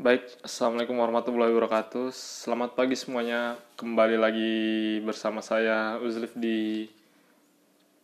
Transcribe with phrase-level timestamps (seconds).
[0.00, 2.08] Baik, Assalamualaikum warahmatullahi wabarakatuh.
[2.16, 3.60] Selamat pagi semuanya.
[3.76, 4.56] Kembali lagi
[5.04, 6.88] bersama saya Uzlif di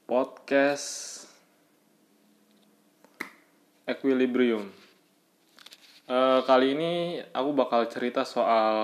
[0.04, 1.24] Podcast
[3.88, 4.68] Equilibrium.
[6.04, 8.76] Eh, Kali ini aku bakal cerita soal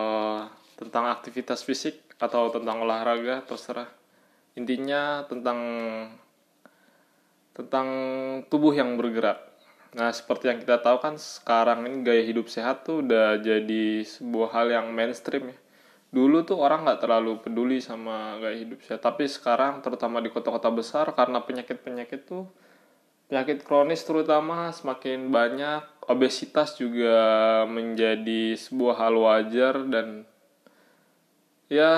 [0.81, 3.93] Tentang aktivitas fisik Atau tentang olahraga Terserah.
[4.57, 5.61] Intinya tentang
[7.53, 7.89] Tentang
[8.49, 9.52] tubuh yang bergerak
[9.93, 14.49] Nah, seperti yang kita tahu kan sekarang ini gaya hidup sehat tuh udah jadi sebuah
[14.57, 15.59] hal yang mainstream ya.
[16.13, 20.73] Dulu tuh orang nggak terlalu peduli sama gaya hidup sehat, tapi sekarang terutama di kota-kota
[20.73, 22.49] besar karena penyakit-penyakit tuh
[23.29, 27.21] penyakit kronis terutama semakin banyak, obesitas juga
[27.69, 30.25] menjadi sebuah hal wajar dan
[31.69, 31.93] ya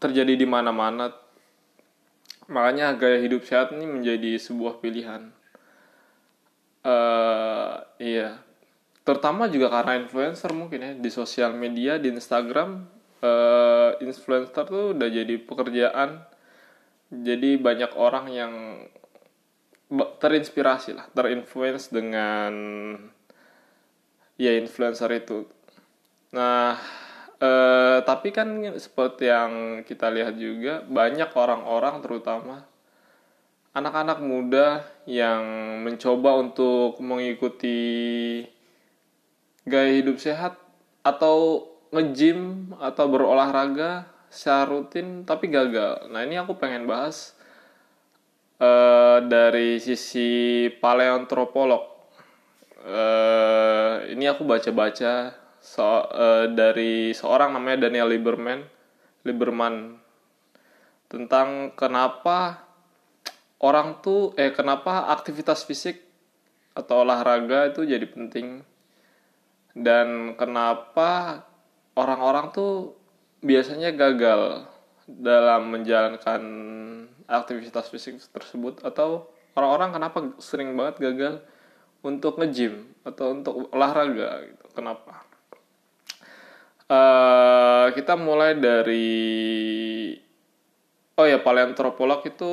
[0.00, 1.12] terjadi di mana-mana.
[2.48, 5.33] Makanya gaya hidup sehat ini menjadi sebuah pilihan
[6.84, 8.28] eh iya.
[9.04, 12.70] Terutama juga karena influencer mungkin ya di sosial media di Instagram
[13.24, 16.10] eh influencer tuh udah jadi pekerjaan.
[17.14, 18.52] Jadi banyak orang yang
[19.92, 22.52] terinspirasi lah terinfluence dengan
[24.40, 25.46] ya influencer itu.
[26.34, 26.76] Nah
[27.38, 29.52] eh, tapi kan seperti yang
[29.86, 32.66] kita lihat juga banyak orang-orang terutama
[33.74, 35.42] anak-anak muda yang
[35.82, 38.40] mencoba untuk mengikuti
[39.66, 40.54] gaya hidup sehat
[41.02, 46.06] atau nge-gym atau berolahraga secara rutin tapi gagal.
[46.10, 47.34] Nah, ini aku pengen bahas
[48.62, 51.84] eh, dari sisi paleontropolog.
[52.84, 58.62] Eh, ini aku baca-baca so, eh, dari seorang namanya Daniel Lieberman,
[59.26, 59.98] Lieberman
[61.08, 62.64] tentang kenapa
[63.64, 66.04] orang tuh eh kenapa aktivitas fisik
[66.76, 68.60] atau olahraga itu jadi penting?
[69.72, 71.42] Dan kenapa
[71.96, 72.94] orang-orang tuh
[73.40, 74.68] biasanya gagal
[75.08, 76.42] dalam menjalankan
[77.24, 78.84] aktivitas fisik tersebut?
[78.84, 81.34] Atau orang-orang kenapa sering banget gagal
[82.04, 84.66] untuk nge-gym atau untuk olahraga gitu?
[84.76, 85.24] Kenapa?
[86.84, 89.08] Eh, kita mulai dari
[91.16, 92.52] oh ya paleontropolog itu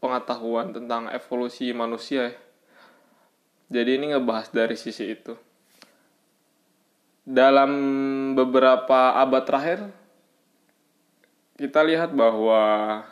[0.00, 2.34] pengetahuan tentang evolusi manusia ya.
[3.70, 5.38] Jadi ini ngebahas dari sisi itu.
[7.22, 7.70] Dalam
[8.34, 9.78] beberapa abad terakhir
[11.60, 13.04] kita lihat bahwa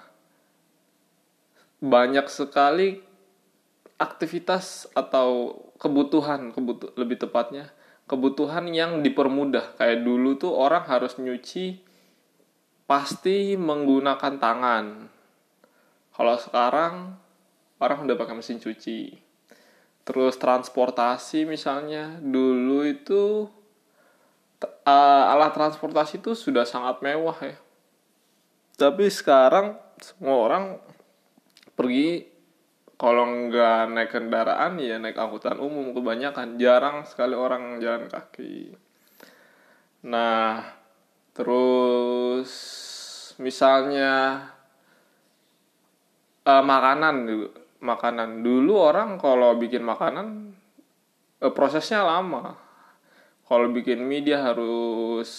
[1.78, 2.98] banyak sekali
[4.00, 7.70] aktivitas atau kebutuhan kebutu lebih tepatnya
[8.10, 11.78] kebutuhan yang dipermudah kayak dulu tuh orang harus nyuci
[12.88, 14.84] pasti menggunakan tangan
[16.18, 17.14] kalau sekarang
[17.78, 19.14] orang udah pakai mesin cuci.
[20.02, 23.46] Terus transportasi misalnya dulu itu
[24.82, 27.54] uh, alat transportasi itu sudah sangat mewah ya.
[28.74, 30.64] Tapi sekarang semua orang
[31.78, 32.26] pergi
[32.98, 38.74] kalau nggak naik kendaraan ya naik angkutan umum kebanyakan jarang sekali orang jalan kaki.
[40.02, 40.66] Nah,
[41.30, 42.50] terus
[43.38, 44.42] misalnya
[46.48, 47.48] eh, makanan dulu
[47.78, 48.42] makanan.
[48.42, 50.56] Dulu orang kalau bikin makanan
[51.44, 52.56] eh, prosesnya lama.
[53.48, 55.30] Kalau bikin mie dia harus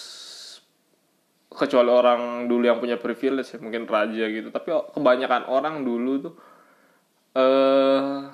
[1.50, 4.48] kecuali orang dulu yang punya privilege ya mungkin raja gitu.
[4.54, 6.34] Tapi kebanyakan orang dulu tuh
[7.30, 8.26] eh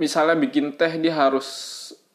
[0.00, 1.48] misalnya bikin teh dia harus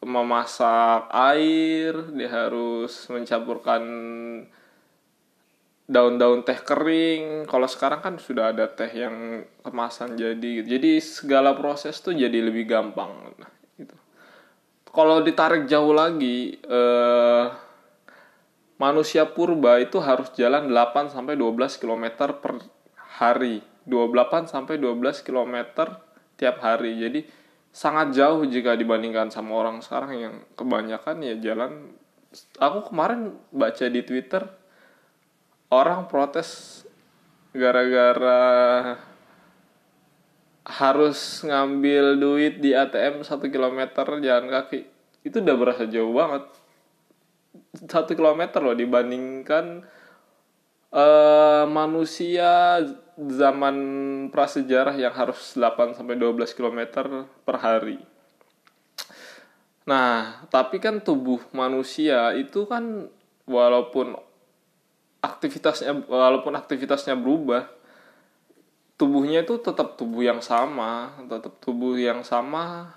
[0.01, 3.81] memasak air dia harus mencampurkan
[5.85, 7.45] daun-daun teh kering.
[7.45, 12.65] Kalau sekarang kan sudah ada teh yang kemasan jadi jadi segala proses tuh jadi lebih
[12.65, 13.95] gampang nah, gitu.
[14.89, 17.45] Kalau ditarik jauh lagi eh,
[18.81, 22.05] manusia purba itu harus jalan 8 sampai 12 km
[22.41, 22.53] per
[23.21, 23.61] hari.
[23.85, 25.55] 28 sampai 12 km
[26.41, 26.97] tiap hari.
[26.97, 27.21] Jadi
[27.69, 31.93] sangat jauh jika dibandingkan sama orang sekarang yang kebanyakan ya jalan.
[32.57, 34.64] Aku kemarin baca di Twitter
[35.69, 36.83] orang protes
[37.55, 38.43] gara-gara
[40.65, 44.81] harus ngambil duit di ATM satu kilometer jalan kaki
[45.21, 46.43] itu udah berasa jauh banget
[47.85, 49.85] satu kilometer loh dibandingkan
[50.89, 52.81] eh, manusia
[53.15, 53.77] zaman
[54.33, 56.79] prasejarah yang harus 8 sampai 12 km
[57.47, 57.99] per hari.
[59.85, 63.07] Nah, tapi kan tubuh manusia itu kan
[63.45, 64.17] walaupun
[65.25, 67.65] aktivitasnya walaupun aktivitasnya berubah
[68.95, 72.93] tubuhnya itu tetap tubuh yang sama tetap tubuh yang sama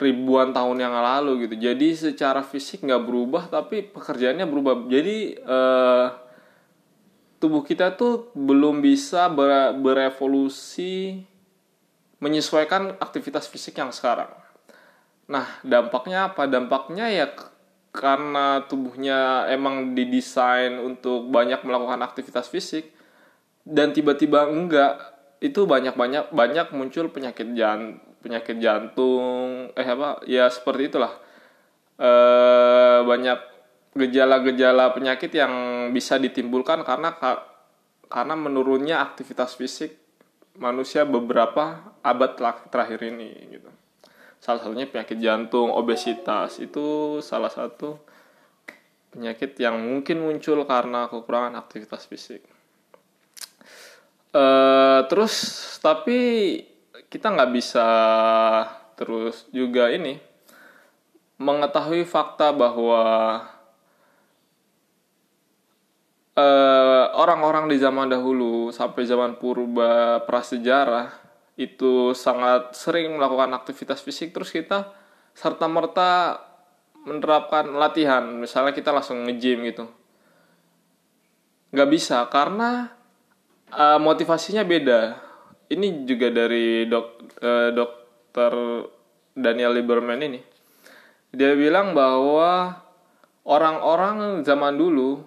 [0.00, 1.54] ribuan tahun yang lalu gitu.
[1.58, 4.88] Jadi secara fisik nggak berubah tapi pekerjaannya berubah.
[4.88, 6.06] Jadi eh,
[7.36, 11.26] tubuh kita tuh belum bisa ber berevolusi
[12.22, 14.30] menyesuaikan aktivitas fisik yang sekarang.
[15.28, 16.48] Nah dampaknya apa?
[16.48, 17.26] Dampaknya ya
[17.92, 22.88] karena tubuhnya emang didesain untuk banyak melakukan aktivitas fisik
[23.68, 25.12] dan tiba-tiba enggak
[25.44, 31.12] itu banyak banyak banyak muncul penyakit jan penyakit jantung eh apa ya seperti itulah.
[32.00, 32.10] E,
[33.04, 33.38] banyak
[33.92, 35.52] gejala-gejala penyakit yang
[35.92, 37.12] bisa ditimbulkan karena
[38.08, 39.92] karena menurunnya aktivitas fisik
[40.56, 42.32] manusia beberapa abad
[42.72, 43.68] terakhir ini gitu
[44.42, 46.58] salah satunya penyakit jantung obesitas.
[46.58, 47.94] Itu salah satu
[49.14, 52.42] penyakit yang mungkin muncul karena kekurangan aktivitas fisik.
[54.34, 56.18] Uh, terus tapi
[57.12, 57.88] kita nggak bisa
[58.96, 60.16] terus juga ini
[61.36, 63.04] mengetahui fakta bahwa
[66.32, 71.12] orang orang-orang di zaman dahulu sampai zaman purba prasejarah
[71.56, 74.92] itu sangat sering melakukan aktivitas fisik terus kita
[75.36, 76.40] serta merta
[77.04, 78.24] menerapkan latihan.
[78.24, 79.90] Misalnya kita langsung nge-gym gitu.
[81.72, 82.92] Nggak bisa karena
[83.72, 85.18] uh, motivasinya beda.
[85.72, 87.06] Ini juga dari dok
[87.40, 88.52] uh, dokter
[89.32, 90.40] Daniel Lieberman ini.
[91.32, 92.76] Dia bilang bahwa
[93.48, 95.24] orang-orang zaman dulu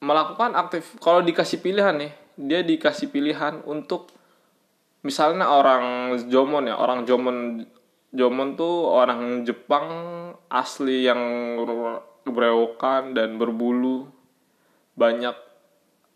[0.00, 4.14] melakukan aktif kalau dikasih pilihan nih dia dikasih pilihan untuk
[5.02, 7.66] misalnya orang Jomon ya orang Jomon
[8.08, 9.86] Jomon tuh orang Jepang
[10.48, 11.20] asli yang
[12.24, 14.08] berewokan dan berbulu.
[14.96, 15.36] Banyak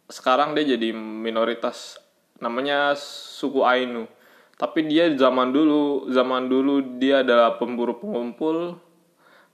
[0.08, 2.00] sekarang dia jadi minoritas
[2.40, 4.08] namanya suku Ainu.
[4.56, 8.78] Tapi dia zaman dulu zaman dulu dia adalah pemburu pengumpul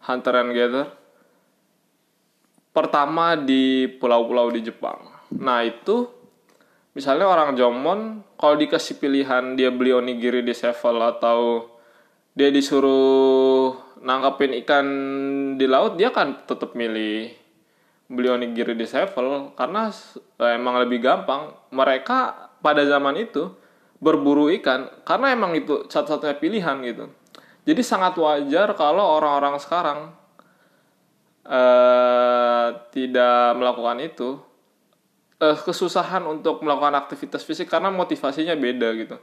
[0.04, 0.88] hunter and gatherer
[2.70, 5.10] pertama di pulau-pulau di Jepang.
[5.34, 6.06] Nah itu
[6.99, 11.71] misalnya orang Jomon kalau dikasih pilihan dia beli onigiri di Sevel atau
[12.35, 13.71] dia disuruh
[14.03, 14.87] nangkapin ikan
[15.55, 17.31] di laut dia kan tetap milih
[18.11, 19.95] beli onigiri di Sevel karena
[20.43, 21.55] eh, emang lebih gampang.
[21.71, 23.47] Mereka pada zaman itu
[24.03, 27.15] berburu ikan karena emang itu satu-satunya pilihan gitu.
[27.62, 29.99] Jadi sangat wajar kalau orang-orang sekarang
[31.47, 34.48] eh, tidak melakukan itu
[35.38, 39.17] eh, kesusahan untuk melakukan aktivitas fisik karena motivasinya beda gitu.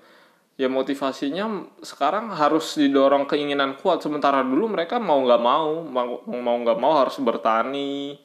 [0.56, 4.00] Ya motivasinya sekarang harus didorong keinginan kuat.
[4.00, 5.84] Sementara dulu mereka mau nggak mau
[6.26, 8.16] mau nggak mau harus bertani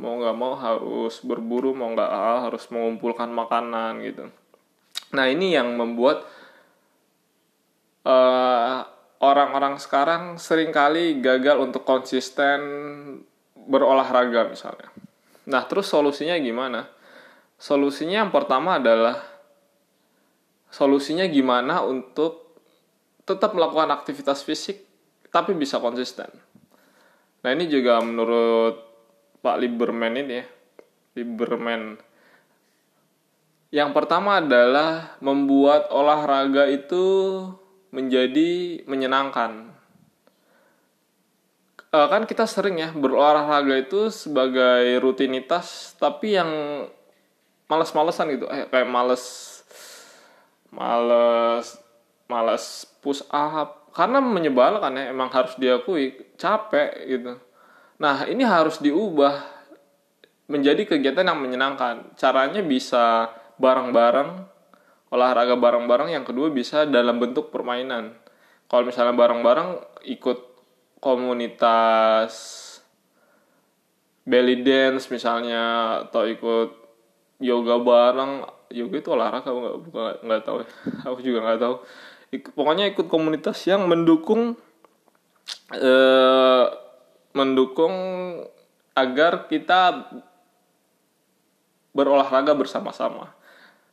[0.00, 4.24] mau nggak mau harus berburu mau nggak ah, harus mengumpulkan makanan gitu.
[5.14, 6.26] Nah ini yang membuat
[8.06, 8.78] eh,
[9.22, 12.60] orang-orang sekarang sering kali gagal untuk konsisten
[13.54, 14.90] berolahraga misalnya.
[15.46, 17.01] Nah terus solusinya gimana
[17.62, 19.22] solusinya yang pertama adalah
[20.66, 22.58] solusinya gimana untuk
[23.22, 24.82] tetap melakukan aktivitas fisik
[25.30, 26.26] tapi bisa konsisten.
[27.46, 28.82] Nah ini juga menurut
[29.38, 30.46] Pak Lieberman ini ya
[31.14, 32.02] Lieberman
[33.72, 37.40] yang pertama adalah membuat olahraga itu
[37.88, 39.72] menjadi menyenangkan.
[41.88, 46.50] E, kan kita sering ya berolahraga itu sebagai rutinitas tapi yang
[47.72, 49.24] males-malesan gitu eh, kayak males
[50.68, 51.80] males
[52.28, 57.40] males push up karena menyebalkan ya emang harus diakui capek gitu
[58.02, 59.46] Nah, ini harus diubah
[60.50, 62.18] menjadi kegiatan yang menyenangkan.
[62.18, 63.30] Caranya bisa
[63.62, 64.42] bareng-bareng,
[65.14, 66.10] olahraga bareng-bareng.
[66.10, 68.18] Yang kedua bisa dalam bentuk permainan.
[68.66, 70.38] Kalau misalnya bareng-bareng ikut
[70.98, 72.58] komunitas
[74.26, 75.62] belly dance misalnya
[76.06, 76.70] atau ikut
[77.42, 78.32] yoga bareng
[78.70, 80.56] yoga itu olahraga nggak bukan nggak tahu
[81.10, 81.74] aku juga nggak tahu
[82.56, 84.56] pokoknya ikut komunitas yang mendukung
[85.74, 86.64] eh,
[87.36, 87.94] mendukung
[88.92, 90.08] agar kita
[91.92, 93.32] berolahraga bersama-sama.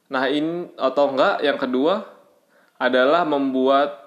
[0.09, 2.07] Nah, ini atau enggak yang kedua
[2.79, 3.99] adalah membuat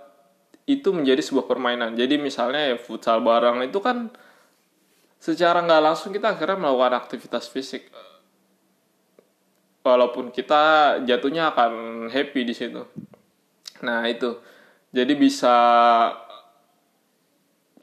[0.64, 1.94] itu menjadi sebuah permainan.
[1.94, 4.08] Jadi misalnya ya futsal bareng itu kan
[5.20, 7.92] secara nggak langsung kita akhirnya melakukan aktivitas fisik.
[9.82, 12.86] Walaupun kita jatuhnya akan happy di situ.
[13.82, 14.38] Nah, itu.
[14.94, 15.56] Jadi bisa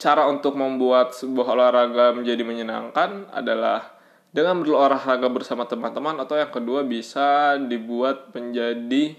[0.00, 4.00] cara untuk membuat sebuah olahraga menjadi menyenangkan adalah
[4.32, 9.12] dengan berolahraga bersama teman-teman atau yang kedua bisa dibuat menjadi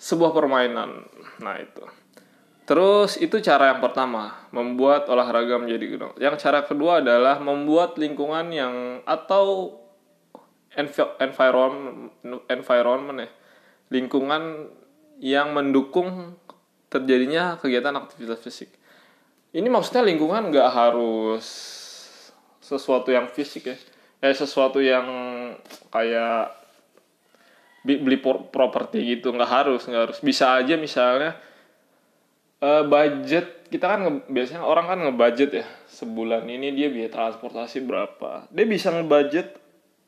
[0.00, 1.06] sebuah permainan
[1.38, 1.86] nah itu
[2.66, 8.50] terus itu cara yang pertama membuat olahraga menjadi gunung yang cara kedua adalah membuat lingkungan
[8.50, 8.74] yang
[9.06, 9.76] atau
[10.76, 12.14] environment
[12.46, 13.30] environment ya.
[13.90, 14.70] Lingkungan
[15.18, 16.38] yang mendukung
[16.90, 18.70] terjadinya kegiatan aktivitas fisik.
[19.50, 21.46] Ini maksudnya lingkungan nggak harus
[22.62, 23.76] sesuatu yang fisik ya.
[24.22, 25.06] Eh sesuatu yang
[25.90, 26.54] kayak
[27.82, 28.20] beli
[28.52, 30.18] properti gitu nggak harus nggak harus.
[30.22, 31.34] Bisa aja misalnya
[32.62, 33.66] eh, budget.
[33.70, 35.66] Kita kan nge- biasanya orang kan ngebudget ya.
[35.90, 38.46] Sebulan ini dia biaya transportasi berapa.
[38.50, 39.58] Dia bisa ngebudget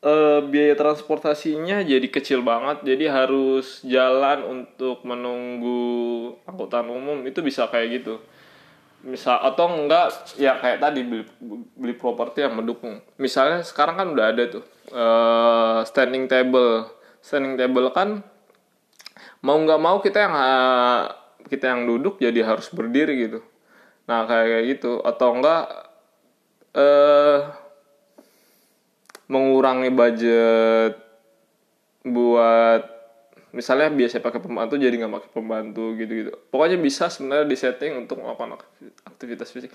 [0.03, 2.83] eh, biaya transportasinya jadi kecil banget.
[2.83, 7.23] Jadi harus jalan untuk menunggu angkutan umum.
[7.23, 8.19] Itu bisa kayak gitu.
[9.03, 11.27] Misal atau enggak ya kayak tadi beli
[11.75, 13.03] beli properti yang mendukung.
[13.19, 16.87] Misalnya sekarang kan udah ada tuh eh, standing table.
[17.23, 18.23] Standing table kan
[19.43, 21.01] mau nggak mau kita yang eh,
[21.51, 23.39] kita yang duduk jadi harus berdiri gitu.
[24.07, 24.91] Nah kayak kayak gitu.
[25.03, 25.63] Atau enggak
[26.73, 27.62] eh
[29.33, 30.93] mengurangi budget
[32.05, 32.81] buat
[33.53, 36.31] misalnya biasa pakai pembantu jadi nggak pakai pembantu gitu-gitu.
[36.53, 39.71] Pokoknya bisa sebenarnya disetting untuk melakukan aktivi- aktivitas fisik.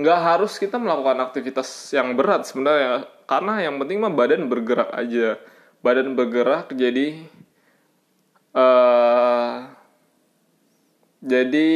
[0.00, 5.36] Nggak harus kita melakukan aktivitas yang berat sebenarnya karena yang penting mah badan bergerak aja.
[5.84, 7.24] Badan bergerak jadi
[8.52, 9.56] eh
[11.22, 11.70] jadi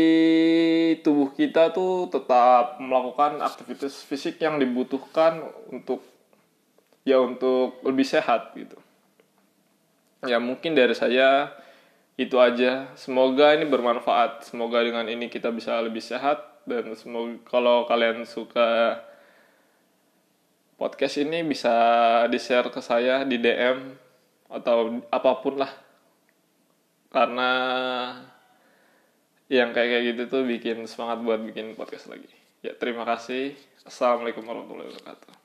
[1.07, 5.39] tubuh kita tuh tetap melakukan aktivitas fisik yang dibutuhkan
[5.71, 6.03] untuk
[7.07, 8.75] ya untuk lebih sehat gitu.
[10.27, 11.55] Ya mungkin dari saya
[12.19, 12.91] itu aja.
[12.99, 14.51] Semoga ini bermanfaat.
[14.51, 16.43] Semoga dengan ini kita bisa lebih sehat.
[16.67, 18.99] Dan semoga kalau kalian suka
[20.75, 21.71] podcast ini bisa
[22.27, 23.95] di share ke saya di DM
[24.51, 25.71] atau apa pun lah.
[27.15, 27.51] Karena
[29.47, 32.29] yang kayak kayak gitu tuh bikin semangat buat bikin podcast lagi.
[32.67, 33.55] Ya terima kasih.
[33.87, 35.36] Assalamualaikum warahmatullahi wabarakatuh